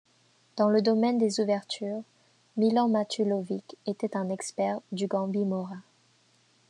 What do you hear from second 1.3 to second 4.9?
ouvertures, Milan Matulovic était un expert